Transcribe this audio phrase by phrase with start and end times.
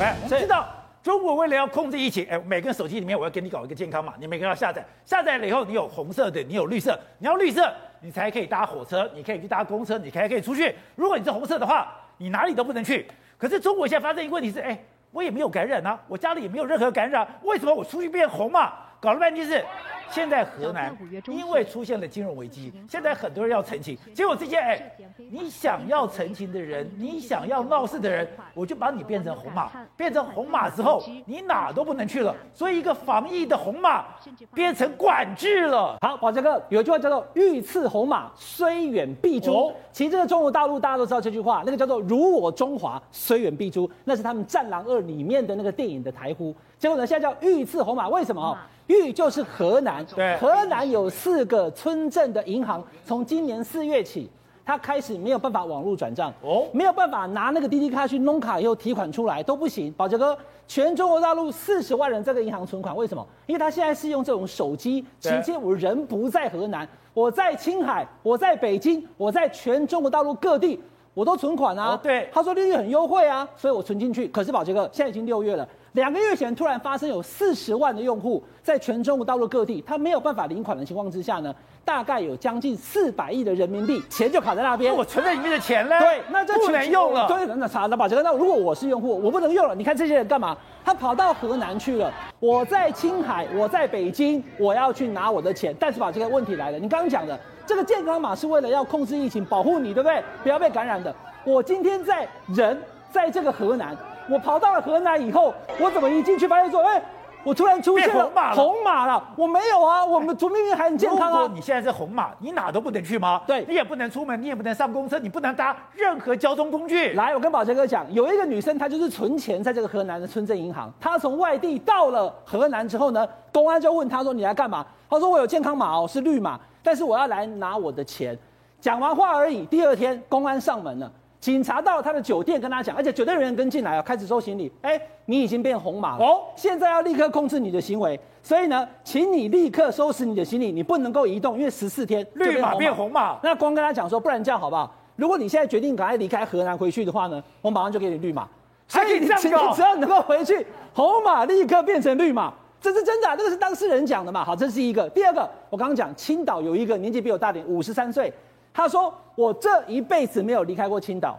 [0.00, 0.64] 哎，我们知道
[1.02, 7.68] 中国为了要控制疫情，哎，每个人手机里面我要给你搞一个健康码，你每个人要下载，下载了以后你有红色的，你有绿色，你要绿色
[8.00, 10.72] 你才可以搭火车，你可以去搭公车，你才可以出去。
[10.94, 13.08] 如果你是红色的话，你哪里都不能去。
[13.36, 14.78] 可是中国现在发生一个问题是，哎，
[15.10, 18.72] 我也没有感染啊，我家里也没有任何感染，为什么我出去变红嘛？
[19.00, 19.64] 搞了半天是。
[20.10, 20.96] 现在河南
[21.26, 24.92] 因为出现了金融危机，现在很多人要澄清，结果这些哎，
[25.30, 32.34] 你想要澄清的人，你想要闹事的人，我就把你变成红马，变成红马之后，你哪都不能去了。
[32.52, 34.06] 所以一个防疫的红马
[34.54, 35.96] 变成管制了。
[36.00, 39.52] 好，宝杰哥有一句话叫做“遇刺红马，虽远必诛”。
[39.68, 46.54] 哦、其实这个中国大陆大家都知道这句话，那个叫做“如我中华，虽远必诛”，那是他们《战狼二》里面的那个电影的台呼。
[46.78, 48.56] 结果呢，现在叫“遇刺红马”，为什么？
[48.86, 54.30] 豫就是河南，对，河南有四个村镇的银行，从今年四月起，
[54.64, 59.92] 他开始没有办法网络转账，哦，没有办法拿那个滴滴卡去弄卡以后提款出来都不行。
[59.92, 63.26] 宝杰哥，全中国大陆四十万人这个银行存款，为什么？
[63.46, 70.78] 因为他现在是用这种手机，直接我人不在河南，我在青海，我在北京，我在全中国大陆各地，
[71.14, 71.98] 我都存款啊。
[72.02, 74.28] 对，他说利率很优惠啊，所以我存进去。
[74.28, 75.66] 可是宝杰哥，现在已经六月了。
[75.98, 81.52] 两个月前突然发生有四十万的用户在全中国大陆各地，他没有办法领款的情况之下呢，
[81.84, 84.94] 大概有将近四百亿的人民币钱就卡在那边。
[84.94, 85.98] 我存在里面的钱呢？
[85.98, 87.26] 对，那这不能用了。
[87.26, 89.74] 对，那查那宝杰哥，那如果我是用户，我不能用了。
[89.74, 90.56] 你看这些人干嘛？
[90.84, 92.14] 他跑到河南去了。
[92.38, 95.74] 我在青海，我在北京，我要去拿我的钱。
[95.80, 100.22] 但是把这个，问题来了，你刚刚讲的这个健康码是为了要控制疫情，保护你，对不对？
[100.44, 101.12] 不要被感染的。
[101.44, 103.96] 我今天在人在这个河南。
[104.28, 107.02] 我跑到了河南以后，我怎么一进去发现说，哎，
[107.44, 111.50] 我突然出现了红码了，我没有啊，我们明明还很健康啊。
[111.54, 113.40] 你现在是红码，你哪都不能去吗？
[113.46, 117.12] 对，你也不能出门，你也不能上公车，你不能搭任何交通工具。
[117.14, 124.84] 来，我跟宝杰哥讲，有一个女生，她就是存钱在这个河南的村镇银行，她从外地到了河南之后呢，公安就问她说，你来干嘛？
[125.08, 128.36] 她说我有健康码哦，是绿码，但是我要来拿我的钱。
[128.80, 131.10] 讲完话而已，第二天公安上门了。
[131.40, 134.70] 警察到他的酒店，跟他讲，而且酒店人员跟进来啊，开始收行李。
[134.82, 143.38] 哎，你已经变红码了哦，现在要立刻控制你的行为，所以呢，请你立刻收拾你的行李，你不能够移动，因为十四天绿码变红码。
[143.42, 144.92] 那光跟他讲说，不然这样好不好？
[145.14, 148.48] 如果你现在决定赶快离开河南回去的话呢，我马上就给你绿码。
[148.88, 149.40] 所以你这样
[149.74, 154.44] 只要能够回去，红码立刻变成绿码，这是真的，这个是当事人讲的嘛？
[154.44, 155.08] 好，这是一个。
[155.10, 158.32] 第二个，我刚刚讲青岛有一个年纪比我大点，五十三岁。
[158.78, 161.36] 他说：“我这一辈子没有离开过青岛，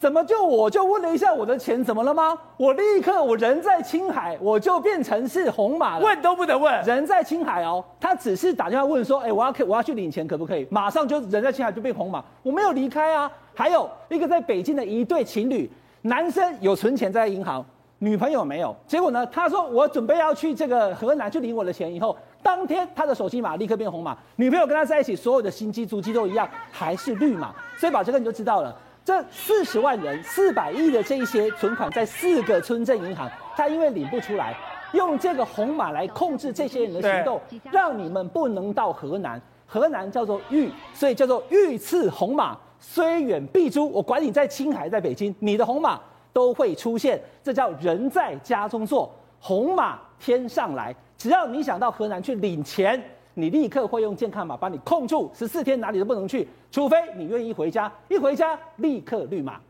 [0.00, 2.36] 怎么就我就问了一下我的钱怎么了吗？
[2.56, 6.04] 我立刻我人在青海，我就变成是红码了。
[6.04, 10.66] 问都不能问，人在青海哦，他只是打电话问说，哎，我要我要去领钱可不可以？
[10.72, 13.30] 马上就人在青海就变红码，我没有离开啊。
[13.54, 17.64] 还有一个在北京的一对情侣，男生有存钱在银行，
[18.00, 18.74] 女朋友没有。
[18.88, 27.54] 结果呢，他说我准备要去这个河南去领我的钱，以后。”当天他的手机码立刻变红码，女朋友跟他在一起，所有的新机足迹都一样，还是绿码。
[27.76, 34.54] 所以宝杰哥你就知道了，这四十万人、四百亿的这一些存款在四个村镇银行，他因为领不出来，
[34.92, 39.40] 用这个红码来控制这些人的行动，让你们不能到河南。
[39.66, 43.88] 河南叫做豫，所以叫做豫次红码，虽远必诛。
[43.90, 45.98] 我管你在青海、在北京，你的红码
[46.30, 47.18] 都会出现。
[47.42, 49.10] 这叫人在家中坐，
[49.40, 50.94] 红码天上来。
[51.18, 53.02] 只要你想到河南去领钱，
[53.34, 59.60] 你立刻会用健康码把你控住，十四天哪里都不能去，除非你愿意回家，一回家立刻绿码。